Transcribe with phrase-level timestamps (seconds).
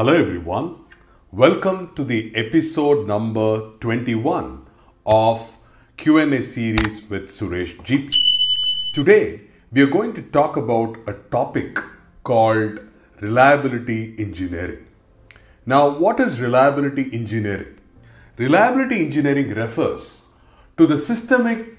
[0.00, 0.76] Hello everyone.
[1.30, 4.66] Welcome to the episode number 21
[5.04, 5.58] of
[5.98, 8.14] Q&A series with Suresh GP.
[8.94, 11.78] Today we are going to talk about a topic
[12.24, 12.80] called
[13.20, 14.86] reliability engineering.
[15.66, 17.76] Now what is reliability engineering?
[18.38, 20.22] Reliability engineering refers
[20.78, 21.76] to the systemic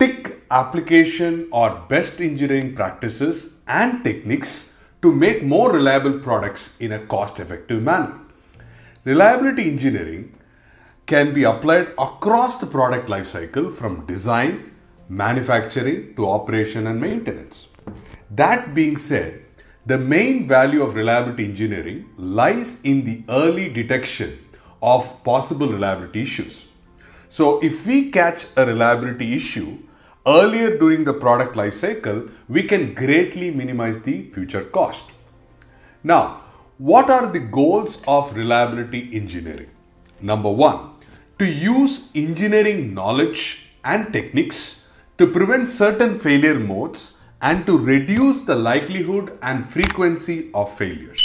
[0.00, 4.69] TIC application or best engineering practices and techniques
[5.02, 8.20] to make more reliable products in a cost effective manner.
[9.04, 10.36] Reliability engineering
[11.06, 14.72] can be applied across the product lifecycle from design,
[15.08, 17.68] manufacturing to operation and maintenance.
[18.30, 19.42] That being said,
[19.86, 24.38] the main value of reliability engineering lies in the early detection
[24.82, 26.66] of possible reliability issues.
[27.28, 29.78] So, if we catch a reliability issue
[30.26, 35.10] earlier during the product life cycle, we can greatly minimize the future cost.
[36.02, 36.42] Now,
[36.78, 39.70] what are the goals of reliability engineering?
[40.20, 40.90] Number one,
[41.38, 48.54] to use engineering knowledge and techniques to prevent certain failure modes and to reduce the
[48.54, 51.20] likelihood and frequency of failures.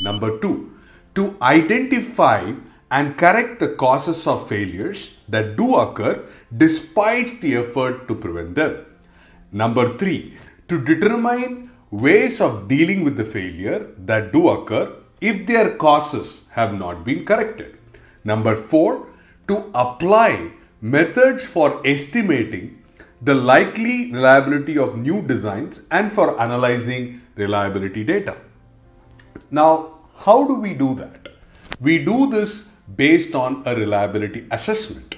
[0.00, 0.72] Number two,
[1.16, 2.52] to identify
[2.90, 6.24] and correct the causes of failures that do occur
[6.56, 8.84] despite the effort to prevent them.
[9.52, 10.36] Number three,
[10.68, 16.74] to determine ways of dealing with the failure that do occur if their causes have
[16.74, 17.76] not been corrected.
[18.24, 19.08] Number four,
[19.48, 22.82] to apply methods for estimating
[23.22, 28.36] the likely reliability of new designs and for analyzing reliability data.
[29.50, 31.28] Now, how do we do that?
[31.80, 35.14] We do this based on a reliability assessment.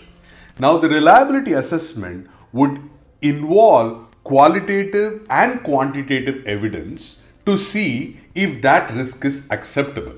[0.59, 2.81] Now, the reliability assessment would
[3.21, 10.15] involve qualitative and quantitative evidence to see if that risk is acceptable.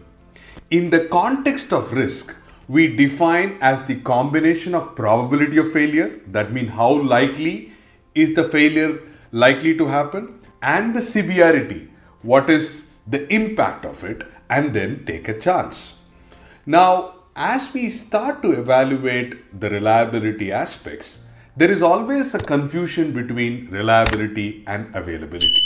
[0.71, 2.35] In the context of risk,
[2.69, 7.73] we define as the combination of probability of failure, that means how likely
[8.15, 9.01] is the failure
[9.33, 11.91] likely to happen, and the severity,
[12.23, 15.97] what is the impact of it, and then take a chance.
[16.65, 21.25] Now, as we start to evaluate the reliability aspects,
[21.57, 25.63] there is always a confusion between reliability and availability.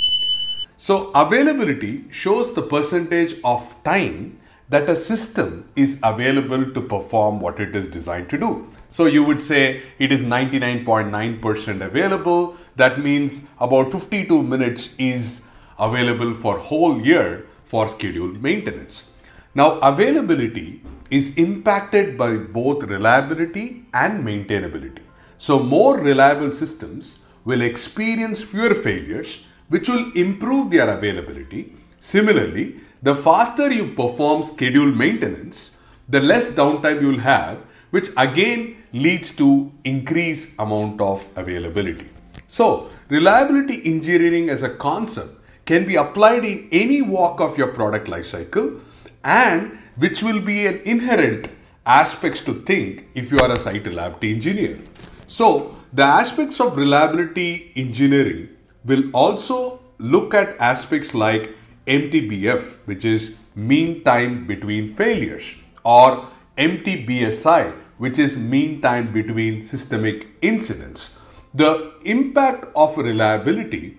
[0.78, 4.38] So, availability shows the percentage of time
[4.70, 8.70] that a system is available to perform what it is designed to do.
[8.88, 12.56] So, you would say it is 99.9% available.
[12.76, 15.46] That means about 52 minutes is
[15.78, 19.10] available for whole year for scheduled maintenance.
[19.54, 25.02] Now, availability is impacted by both reliability and maintainability.
[25.38, 31.72] So, more reliable systems will experience fewer failures, which will improve their availability.
[32.00, 35.76] Similarly, the faster you perform scheduled maintenance,
[36.08, 37.58] the less downtime you will have,
[37.90, 42.08] which again leads to increased amount of availability.
[42.48, 48.08] So, reliability engineering as a concept can be applied in any walk of your product
[48.08, 48.80] lifecycle
[49.22, 51.48] and which will be an inherent
[51.84, 54.78] aspects to think if you are a site reliability engineer.
[55.26, 58.50] So, the aspects of reliability engineering
[58.84, 61.54] will also look at aspects like
[61.86, 65.54] MTBF, which is mean time between failures,
[65.84, 71.16] or MTBSI, which is mean time between systemic incidents.
[71.54, 73.98] The impact of reliability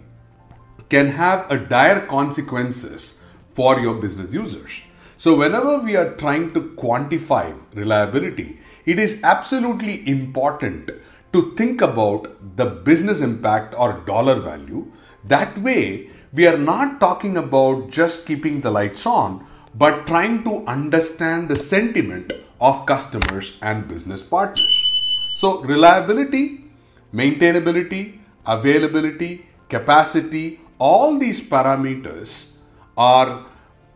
[0.90, 3.22] can have a dire consequences
[3.54, 4.72] for your business users.
[5.20, 10.92] So, whenever we are trying to quantify reliability, it is absolutely important
[11.34, 14.90] to think about the business impact or dollar value.
[15.26, 20.66] That way, we are not talking about just keeping the lights on, but trying to
[20.68, 22.32] understand the sentiment
[22.62, 24.74] of customers and business partners.
[25.36, 26.64] So, reliability,
[27.14, 32.52] maintainability, availability, capacity, all these parameters
[32.96, 33.50] are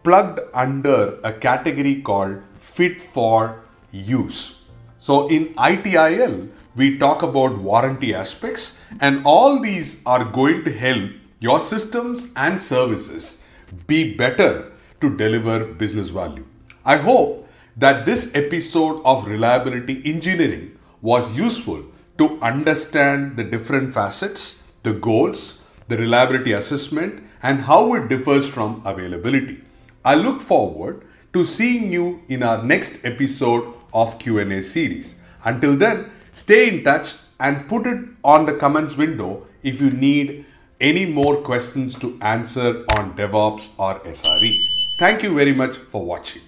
[0.03, 4.59] plugged under a category called fit for use.
[4.97, 11.11] So in ITIL, we talk about warranty aspects, and all these are going to help
[11.39, 13.43] your systems and services
[13.85, 14.71] be better
[15.01, 16.45] to deliver business value.
[16.85, 17.47] I hope
[17.77, 21.83] that this episode of reliability engineering was useful
[22.17, 28.81] to understand the different facets, the goals, the reliability assessment, and how it differs from
[28.85, 29.61] availability.
[30.05, 35.21] I look forward to seeing you in our next episode of Q&A series.
[35.45, 40.45] Until then, stay in touch and put it on the comments window if you need
[40.81, 44.67] any more questions to answer on DevOps or SRE.
[44.99, 46.41] Thank you very much for watching.